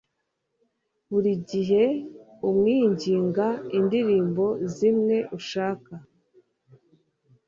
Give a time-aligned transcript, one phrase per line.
[1.09, 1.83] Buri gihe
[2.47, 5.93] umwinginga indirimbo zimwe ushaka